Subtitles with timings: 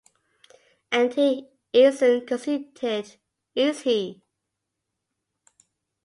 [0.91, 3.17] And he isn't conceited,
[3.53, 4.23] is he?